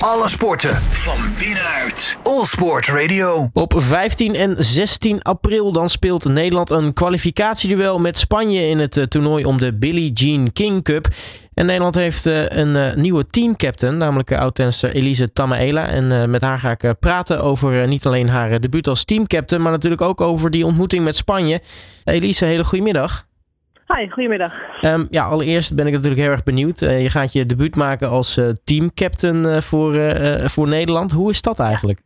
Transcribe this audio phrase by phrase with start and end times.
[0.00, 2.16] Alle sporten van binnenuit.
[2.22, 3.48] All Sport Radio.
[3.52, 9.04] Op 15 en 16 april dan speelt Nederland een kwalificatieduel met Spanje in het eh,
[9.04, 11.08] toernooi om de Billie Jean King Cup.
[11.54, 15.86] En Nederland heeft eh, een uh, nieuwe teamcaptain, namelijk oud-tenster Elise Tamaela.
[15.86, 20.02] En met haar ga ik praten over niet alleen haar debuut als teamcaptain, maar natuurlijk
[20.02, 21.60] ook over die ontmoeting met Spanje.
[22.04, 23.28] Elise, hele goedemiddag.
[23.96, 24.52] Hi, goedemiddag.
[24.80, 26.80] Um, ja, allereerst ben ik natuurlijk heel erg benieuwd.
[26.80, 29.94] Uh, je gaat je debuut maken als uh, teamcaptain uh, voor,
[30.48, 31.12] voor Nederland.
[31.12, 32.00] Hoe is dat eigenlijk?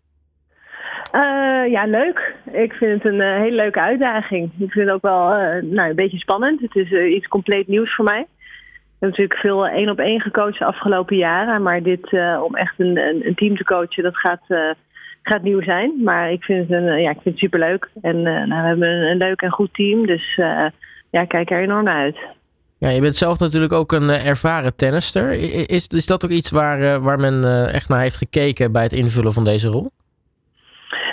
[1.70, 2.34] ja, leuk.
[2.52, 4.44] Ik vind het een hele leuke uitdaging.
[4.44, 5.28] Ik vind het ook wel
[5.62, 6.60] nou, een beetje spannend.
[6.60, 8.20] Het is iets compleet nieuws voor mij.
[8.20, 11.62] Ik heb natuurlijk veel één op één gecoacht de afgelopen jaren.
[11.62, 12.12] Maar dit
[12.42, 14.74] om echt een, een, een, team te coachen, dat gaat,
[15.22, 15.92] gaat nieuw zijn.
[16.02, 17.88] Maar ik vind het, een, ja, ik vind het superleuk.
[18.02, 20.06] En nou, we hebben een, een, leuk en goed team.
[20.06, 20.40] Dus
[21.14, 22.18] ja, ik kijk er enorm naar uit.
[22.78, 25.30] Ja, je bent zelf natuurlijk ook een uh, ervaren tennister.
[25.70, 28.82] Is, is dat ook iets waar, uh, waar men uh, echt naar heeft gekeken bij
[28.82, 29.90] het invullen van deze rol?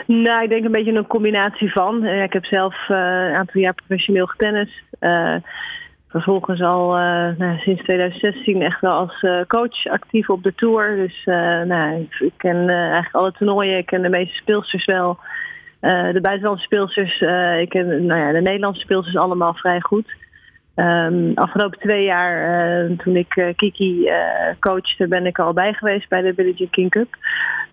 [0.07, 2.05] Nou, ik denk een beetje een combinatie van.
[2.05, 4.83] ik heb zelf een aantal jaar professioneel getennist.
[6.09, 6.88] vervolgens al
[7.38, 10.95] nou, sinds 2016 echt wel als coach actief op de tour.
[10.95, 11.21] Dus
[11.67, 13.77] nou, ik ken eigenlijk alle toernooien.
[13.77, 15.19] Ik ken de meeste speelsters wel.
[15.81, 20.13] Uh, de buitenlandse speelsters, uh, ik ken nou ja, de Nederlandse speelsters allemaal vrij goed.
[20.75, 24.09] Um, afgelopen twee jaar, uh, toen ik Kiki
[24.59, 27.15] coachte, ben ik al bij geweest bij de Billie Jean King Cup.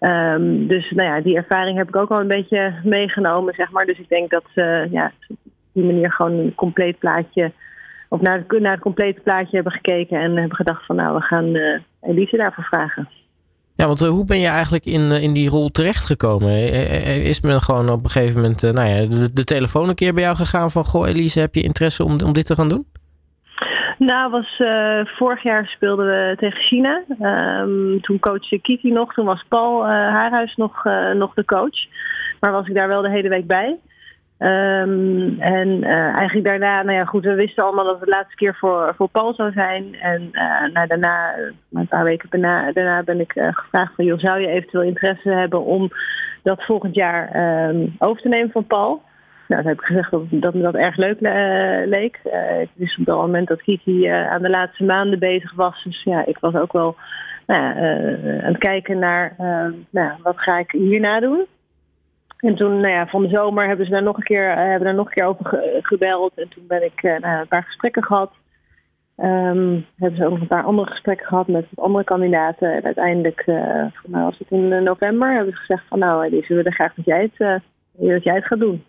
[0.01, 3.87] Um, dus nou ja, die ervaring heb ik ook al een beetje meegenomen, zeg maar.
[3.87, 5.37] Dus ik denk dat ze ja, op
[5.73, 7.53] die manier gewoon een compleet plaatje,
[8.09, 11.23] of naar het, naar het complete plaatje hebben gekeken en hebben gedacht van nou, we
[11.23, 11.57] gaan
[12.03, 13.09] Elise daarvoor vragen.
[13.81, 16.51] Ja, want uh, hoe ben je eigenlijk in, uh, in die rol terechtgekomen?
[17.23, 20.23] Is men gewoon op een gegeven moment uh, nou ja, de, telefoon een keer bij
[20.23, 20.85] jou gegaan van...
[20.85, 22.87] Goh Elise, heb je interesse om, om dit te gaan doen?
[23.99, 24.63] Nou, was,
[25.17, 27.03] vorig jaar speelden we tegen China.
[27.21, 29.15] Um, toen coachte Kiki nog.
[29.15, 31.87] Toen was Paul Haarhuis nog, nog de coach.
[32.41, 33.79] Maar was ik daar wel de hele week bij.
[34.39, 38.35] Um, en uh, eigenlijk daarna, nou ja, goed, we wisten allemaal dat het de laatste
[38.35, 39.95] keer voor, voor Paul zou zijn.
[39.95, 41.35] En uh, daarna,
[41.73, 45.65] een paar weken daarna, daarna ben ik gevraagd van, joh, zou je eventueel interesse hebben
[45.65, 45.91] om
[46.43, 47.37] dat volgend jaar
[47.69, 49.03] um, over te nemen van Paul?
[49.49, 51.21] Nou, dan heb ik gezegd dat, dat me dat erg leuk
[51.89, 52.21] leek.
[52.61, 55.85] ik wist op dat moment dat Kiki aan de laatste maanden bezig was.
[55.85, 56.97] Dus ja, ik was ook wel
[57.47, 59.35] nou aan het kijken naar,
[59.91, 61.47] nou, wat ga ik hierna doen.
[62.39, 64.85] En toen, nou ja, van de zomer hebben ze daar nog een keer, uh, hebben
[64.85, 66.33] daar nog een keer over gebeld.
[66.37, 68.33] En toen ben ik uh, nou, een paar gesprekken gehad.
[69.17, 72.75] Um, hebben ze ook nog een paar andere gesprekken gehad met andere kandidaten.
[72.75, 73.57] En uiteindelijk, uh,
[74.05, 77.31] nou, was het in november, hebben ze gezegd van nou, die willen graag dat jij
[77.33, 77.63] het,
[77.93, 78.85] dat jij het gaat doen.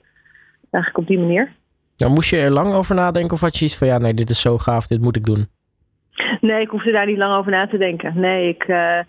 [0.71, 1.51] Eigenlijk op die manier.
[1.97, 4.29] Nou, moest je er lang over nadenken of had je iets van ja, nee, dit
[4.29, 5.47] is zo gaaf, dit moet ik doen?
[6.41, 8.19] Nee, ik hoefde daar niet lang over na te denken.
[8.19, 8.99] Nee, ik, uh,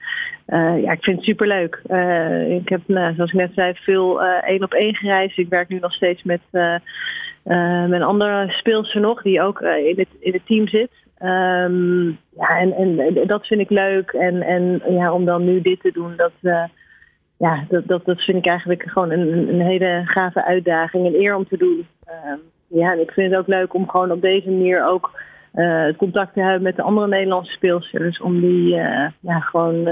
[0.51, 1.83] uh, ja, ik vind het superleuk.
[1.89, 5.39] Uh, ik heb, nou, zoals ik net zei, veel één op één gereisd.
[5.39, 6.41] Ik werk nu nog steeds met,
[7.45, 10.91] een andere speelster nog, die ook in, het, in het team zit.
[11.23, 14.11] Um, ja, en, en dat vind ik leuk.
[14.11, 16.33] En, en ja, om dan nu dit te doen, dat,
[17.37, 21.07] ja, dat, dat, dat vind ik eigenlijk gewoon een, een hele gave uitdaging.
[21.07, 21.87] Een eer om te doen.
[22.27, 25.11] Um, ja, ik vind het ook leuk om gewoon op deze manier ook
[25.97, 28.21] contact te hebben met de andere Nederlandse speelsters.
[28.21, 28.69] Om die
[29.21, 29.89] ja, gewoon.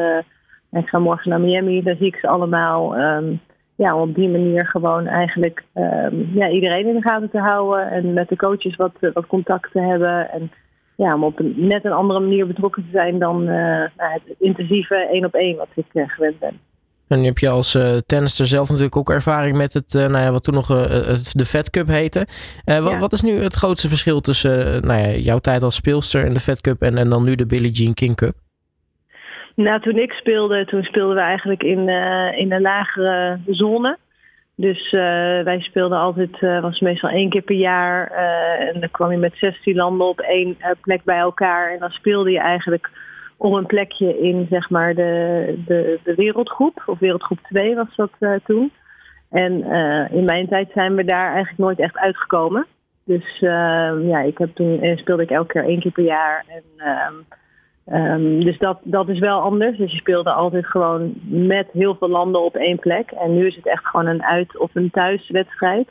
[0.71, 2.99] Ik ga morgen naar Miami, daar zie ik ze allemaal.
[2.99, 3.41] Um,
[3.75, 7.91] ja, om op die manier gewoon eigenlijk um, ja, iedereen in de gaten te houden.
[7.91, 10.31] En met de coaches wat, wat contact te hebben.
[10.31, 10.51] En
[10.97, 14.95] ja, om op een net een andere manier betrokken te zijn dan nou, het intensieve
[14.95, 16.61] één op één wat ik gewend ben.
[17.09, 20.25] En nu heb je als uh, tennister zelf natuurlijk ook ervaring met het, uh, nou
[20.25, 20.79] ja, wat toen nog uh,
[21.33, 22.27] de Fed Cup heette.
[22.65, 26.33] Wat, wat, is nu het grootste verschil tussen nou ja, jouw tijd als speelster en
[26.33, 28.35] de Fed Cup en, en dan nu de Billie Jean King Cup?
[29.65, 31.89] Nou, toen ik speelde, toen speelden we eigenlijk in,
[32.39, 33.99] in een lagere zone.
[34.55, 34.91] Dus
[35.45, 38.11] wij speelden altijd, was meestal één keer per jaar.
[38.59, 41.73] en dan kwam je met 16 landen op één plek bij elkaar.
[41.73, 42.91] En dan speelde je eigenlijk
[43.39, 48.11] om een plekje in zeg maar, de, de, de wereldgroep, of wereldgroep 2 was dat
[48.21, 48.73] uh, toen.
[49.31, 52.67] En uh, in mijn tijd zijn we daar eigenlijk nooit echt uitgekomen.
[53.05, 53.51] Dus uh,
[54.09, 56.45] ja, ik heb toen eh, speelde ik elke keer één keer per jaar.
[56.49, 56.65] En,
[57.93, 59.77] um, dus dat, dat is wel anders.
[59.77, 63.11] Dus je speelde altijd gewoon met heel veel landen op één plek.
[63.11, 65.89] En nu is het echt gewoon een uit- of een thuiswedstrijd.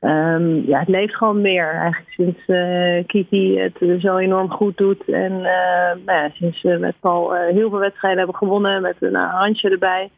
[0.00, 1.70] Um, ja, het leeft gewoon meer.
[1.72, 5.04] Eigenlijk sinds uh, Kiki het zo enorm goed doet.
[5.08, 8.96] En uh, nou ja, sinds we met Paul uh, heel veel wedstrijden hebben gewonnen met
[9.00, 10.10] een handje erbij.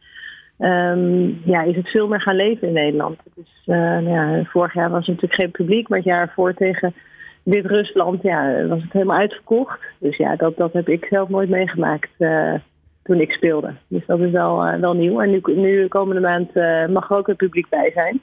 [0.59, 3.19] Um, ja, is het veel meer gaan leven in Nederland.
[3.65, 6.93] Nou ja, vorig jaar was er natuurlijk geen publiek, maar het jaar voor tegen
[7.49, 9.79] Wit-Rusland ja, was het helemaal uitverkocht.
[9.99, 12.09] Dus ja, dat, dat heb ik zelf nooit meegemaakt
[13.03, 13.73] toen ik speelde.
[13.87, 15.21] Dus dat is wel, wel nieuw.
[15.21, 16.53] En nu, nu komende maand
[16.89, 18.21] mag er ook het publiek bij zijn.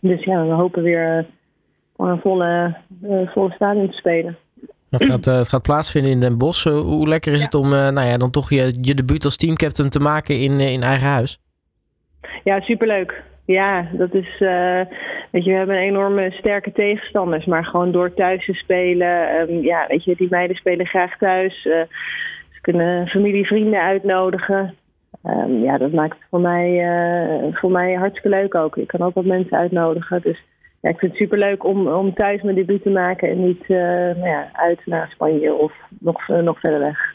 [0.00, 1.26] Dus ja, we hopen weer
[1.96, 2.76] voor een volle,
[3.26, 4.36] volle stadion te spelen.
[4.90, 6.64] Het gaat, het gaat plaatsvinden in Den Bosch.
[6.68, 10.00] Hoe lekker is het om nou ja, dan toch je, je debuut als teamcaptain te
[10.00, 11.40] maken in, in eigen huis?
[12.44, 13.22] Ja, superleuk.
[13.50, 14.40] Ja, dat is.
[14.40, 14.80] Uh,
[15.30, 17.44] weet je, we hebben enorme sterke tegenstanders.
[17.44, 19.40] Maar gewoon door thuis te spelen.
[19.40, 21.64] Um, ja, weet je, die meiden spelen graag thuis.
[21.64, 21.72] Uh,
[22.50, 24.74] ze kunnen familie, vrienden uitnodigen.
[25.24, 28.76] Um, ja, dat maakt het voor mij, uh, voor mij hartstikke leuk ook.
[28.76, 30.22] Ik kan ook wat mensen uitnodigen.
[30.22, 30.42] Dus
[30.80, 33.28] ja, ik vind het superleuk om, om thuis mijn debuut te maken.
[33.28, 37.09] En niet nou ja, uit naar Spanje of nog, nog verder weg.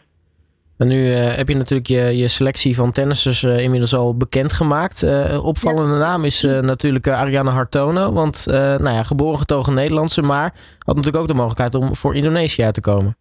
[0.77, 5.04] En nu uh, heb je natuurlijk je, je selectie van tennissers uh, inmiddels al bekendgemaakt.
[5.04, 6.00] Uh, opvallende ja.
[6.00, 8.13] naam is natuurlijk Ariane Hartono.
[8.13, 12.63] Want nou ja, geboren getogen Nederlandse, maar had natuurlijk ook de mogelijkheid om voor Indonesië
[12.63, 13.16] uit te komen.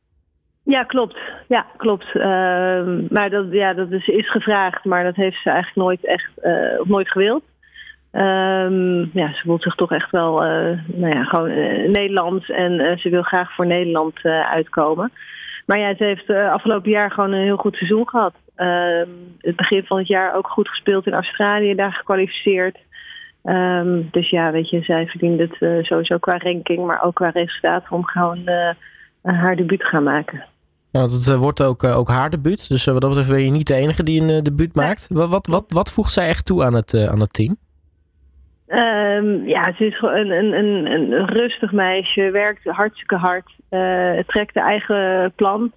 [0.65, 1.19] Ja, klopt.
[1.49, 2.07] Ja, klopt.
[2.15, 6.31] Ehm, maar dat, ja, dat is, is gevraagd, maar dat heeft ze eigenlijk nooit echt
[6.81, 7.43] of nooit gewild.
[8.13, 10.41] Um, ja, ze voelt zich toch echt wel
[10.87, 11.51] nou ja, gewoon
[11.91, 15.13] Nederlands en ze wil graag voor Nederland uitkomen.
[15.65, 18.35] Maar ja, ze heeft uh, afgelopen jaar gewoon een heel goed seizoen gehad.
[18.57, 19.03] Uh,
[19.39, 22.79] het begin van het jaar ook goed gespeeld in Australië, daar gekwalificeerd.
[23.45, 27.29] Um, dus ja, weet je, zij verdient het uh, sowieso qua ranking, maar ook qua
[27.29, 28.75] resultaat om gewoon eh,
[29.23, 30.45] haar debuut te gaan maken.
[30.91, 32.69] Ja, het wordt ook, ook haar debuut.
[32.69, 35.09] Dus wat dat betreft ben je niet de enige die een debuut maakt.
[35.13, 37.57] Wat, wat, wat, wat voegt zij echt toe aan het, aan het team?
[38.75, 44.55] Um, ja, ze is een, een, een, een, rustig meisje, werkt hartstikke hard, uh, trekt
[44.55, 45.73] de eigen plan.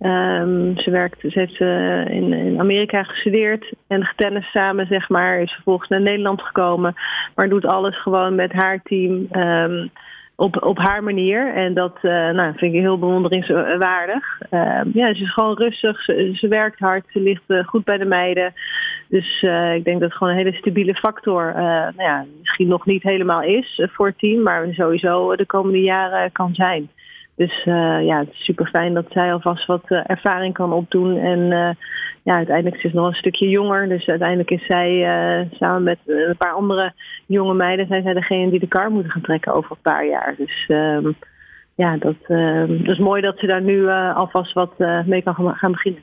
[0.00, 5.40] Um, ze, werkt, ze heeft uh, in, in Amerika gestudeerd en getennis samen, zeg maar.
[5.40, 6.94] Is vervolgens naar Nederland gekomen,
[7.34, 9.28] maar doet alles gewoon met haar team.
[9.32, 9.90] Um,
[10.36, 11.54] op, op haar manier.
[11.54, 14.40] En dat uh, nou, vind ik heel bewonderingswaardig.
[14.50, 18.04] Uh, ja, ze is gewoon rustig, ze, werkt hard, ze ligt uh, goed bij de
[18.04, 18.54] meiden.
[19.08, 22.86] Dus uh, ik denk dat het gewoon een hele stabiele factor, nou ja, misschien nog
[22.86, 26.88] niet helemaal is voor het team, maar sowieso de komende jaren kan zijn.
[27.36, 31.16] Dus uh, ja, het is super fijn dat zij alvast wat uh, ervaring kan opdoen.
[31.16, 31.70] En uh,
[32.22, 33.88] ja, uiteindelijk is ze nog een stukje jonger.
[33.88, 35.00] Dus uiteindelijk is zij
[35.52, 36.92] samen met een paar andere
[37.26, 37.86] jonge meiden...
[37.86, 40.34] zijn zij degene die de kar moeten gaan trekken over een paar jaar.
[40.36, 41.12] Dus ehm,
[41.74, 45.72] ja, dat, ehm, dat is mooi dat ze daar nu alvast wat mee kan gaan
[45.72, 46.02] beginnen.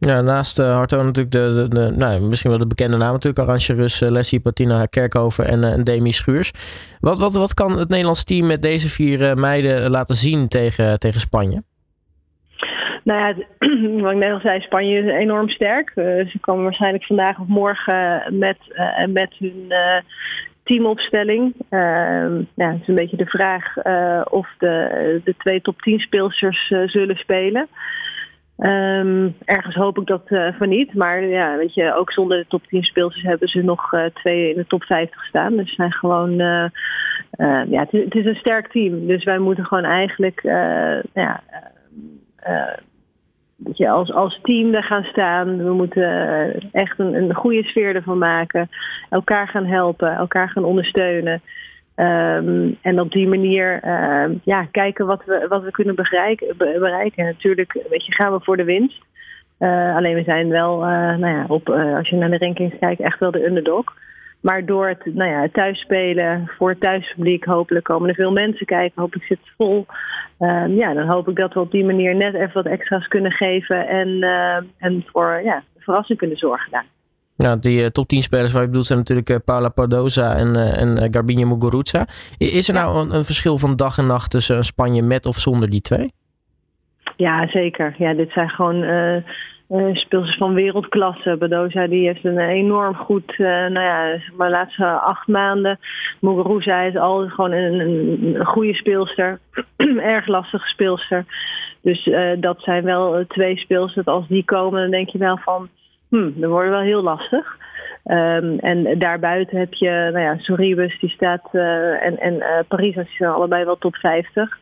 [0.00, 3.44] Naast uh, Harto natuurlijk de, de, nou, misschien wel de bekende naam natuurlijk.
[3.44, 6.52] Arantje Rus, Leslie Patina Kerkhoven en, uh, Demi Schuurs.
[7.00, 11.20] Wat, wat, wat kan het Nederlands team met deze vier meiden laten zien tegen, tegen
[11.20, 11.62] Spanje?
[13.04, 13.34] Nou ja,
[14.02, 15.92] wat ik net al zei, Spanje is enorm sterk.
[15.94, 18.58] ze komen waarschijnlijk vandaag of morgen met,
[19.08, 19.72] met hun
[20.64, 21.54] teamopstelling.
[21.68, 23.76] Ehm, ja, het is een beetje de vraag
[24.24, 27.68] of de, de twee top 10 speelsters zullen spelen.
[28.60, 30.94] Um, ergens hoop ik dat uh, van niet.
[30.94, 34.50] Maar ja, weet je, ook zonder de top 10 speelsters hebben ze nog uh, twee
[34.50, 35.56] in de top 50 staan.
[35.56, 36.30] Dus zijn gewoon.
[36.30, 36.68] Uh,
[37.70, 39.06] ja, het is, het is, een sterk team.
[39.06, 40.40] Dus wij moeten gewoon eigenlijk.
[41.14, 41.42] ja,
[43.56, 45.64] weet je, als, als team daar gaan staan.
[45.64, 48.68] We moeten echt een, een goede sfeer ervan maken.
[49.10, 51.42] Elkaar gaan helpen, elkaar gaan ondersteunen.
[52.00, 56.56] Um, en op die manier uh, ja, kijken wat we, wat we kunnen bereiken.
[56.56, 57.24] bereiken.
[57.24, 59.02] Natuurlijk weet je, gaan we voor de winst.
[59.58, 63.00] Uh, alleen we zijn wel, uh, nou ja, op, als je naar de rankings kijkt,
[63.00, 63.84] echt wel de underdog.
[64.40, 68.66] Maar door het, nou ja, het thuisspelen voor het thuispubliek, hopelijk komen er veel mensen
[68.66, 69.02] kijken.
[69.02, 69.86] Hopelijk zit het vol.
[70.38, 73.32] Um, ja, dan hoop ik dat we op die manier net even wat extra's kunnen
[73.32, 73.88] geven.
[73.88, 74.22] En,
[74.78, 76.86] en voor ja, verrassing kunnen zorgen daar.
[77.40, 80.48] Nou, die uh, top 10 spelers waar je bedoelt zijn natuurlijk uh, Paula Pardoza en,
[80.48, 82.06] uh, en Garbine Muguruza.
[82.38, 85.80] Is er nou een, verschil van dag en nacht tussen Spanje met of zonder die
[85.80, 86.12] twee?
[87.16, 87.94] Ja, zeker.
[87.98, 88.84] Ja, dit zijn gewoon
[89.92, 91.36] speelsters van wereldklasse.
[91.38, 95.78] Pardoza die heeft een enorm goed, nou ja, maar de laatste acht maanden.
[96.20, 99.40] Muguruza is al gewoon een, een, een goede speelster.
[100.14, 101.24] Erg lastige speelster.
[101.82, 104.06] Dus dat zijn wel twee speelsters.
[104.06, 105.68] Als die komen, dan denk je wel van
[106.10, 107.58] hmm, dat wordt wel heel lastig.
[108.04, 112.94] Um, en daarbuiten heb je, nou ja, Soribus die staat uh, en, en uh, Paris,
[112.94, 114.58] die zijn allebei wel top 50.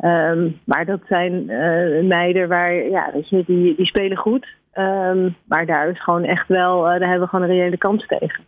[0.00, 4.46] Um, maar dat zijn uh, meiden waar, ja, weet je, die, die spelen goed.
[4.74, 8.44] Um, maar daar is gewoon echt wel, daar hebben we gewoon een reële kans tegen.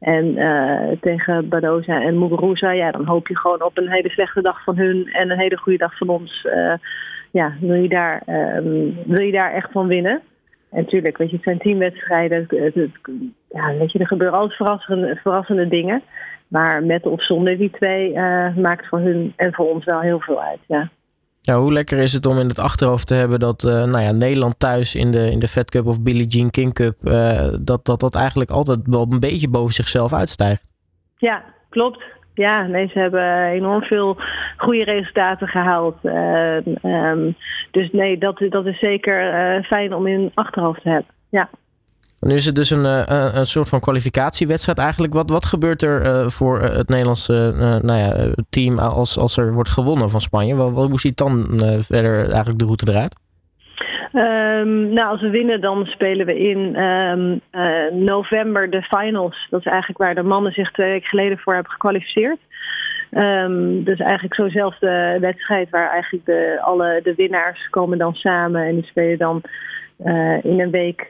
[0.00, 0.38] En
[1.00, 4.76] tegen Badoza en Muguruza, ja, dan hoop je gewoon op een hele slechte dag van
[4.76, 6.46] hun en een hele goede dag van ons.
[7.30, 8.22] ja, wil je, daar,
[9.04, 10.22] wil je daar echt van winnen.
[10.74, 12.46] En natuurlijk, weet je, het zijn teamwedstrijden.
[12.48, 12.90] Het, het,
[13.50, 16.02] ja, weet je, er gebeuren altijd verrassende, verrassende dingen.
[16.48, 20.20] Maar met of zonder die twee uh, maakt voor hun en voor ons wel heel
[20.20, 20.58] veel uit.
[20.66, 20.90] Ja.
[21.40, 24.58] Ja, hoe lekker is het om in het achterhoofd te hebben dat nou ja, Nederland
[24.58, 26.96] thuis in de, in de Fed Cup of Billie Jean King Cup,
[27.60, 30.72] dat, dat dat eigenlijk altijd wel een beetje boven zichzelf uitstijgt?
[31.16, 32.02] Ja, klopt.
[32.34, 34.16] Ja, nee, ze hebben enorm veel
[34.56, 35.96] goede resultaten gehaald.
[36.02, 37.30] Ehm,
[37.70, 41.10] dus nee, dat, dat is zeker fijn om in achterhoofd te hebben.
[41.28, 41.48] Ja.
[42.20, 45.12] Nu is het dus een, uh, een soort van kwalificatiewedstrijd eigenlijk.
[45.12, 49.68] Wat, wat gebeurt er uh, voor het Nederlandse nou ja, team als, als er wordt
[49.68, 50.54] gewonnen van Spanje?
[50.54, 51.46] Hoe ziet dan
[51.80, 53.22] verder eigenlijk de route eruit?
[54.14, 57.40] Um, nou, als we winnen, dan spelen we in um,
[58.04, 59.46] november de finals.
[59.50, 62.38] Dat is eigenlijk waar de mannen zich twee weken geleden voor hebben gekwalificeerd.
[63.10, 68.74] Um, dus eigenlijk zo'nzelfde wedstrijd waar eigenlijk de, alle de winnaars komen dan samen en
[68.74, 69.42] die spelen dan
[70.04, 71.08] uh, in een week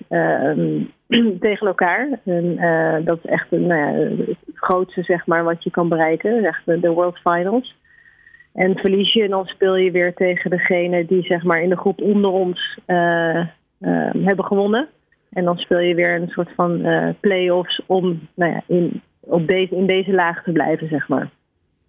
[1.47, 2.09] tegen elkaar.
[2.25, 3.93] En uh, dat is echt nou ja,
[4.27, 7.75] het grootste zeg maar, wat je kan bereiken, echt de World Finals.
[8.55, 12.01] En verlies je, dan speel je weer tegen degene die zeg maar, in de groep
[12.01, 12.79] onder ons
[14.25, 14.89] hebben gewonnen.
[15.31, 16.87] En dan speel je weer een soort van
[17.21, 21.31] play-offs om nou ja, in, op deze, in deze laag te blijven, zeg maar.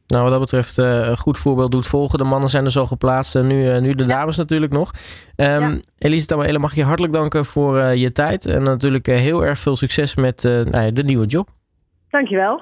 [0.08, 2.18] Nou, wat dat betreft uh, een goed voorbeeld doet volgen.
[2.18, 3.36] De mannen zijn dus al geplaatst.
[3.36, 4.92] En nu, nu de dames natuurlijk nog.
[5.36, 5.78] Um, ja.
[5.98, 8.46] Elise mag je hartelijk danken voor je tijd.
[8.46, 11.48] En natuurlijk heel erg veel succes met nou, de nieuwe job.
[12.10, 12.62] Dankjewel.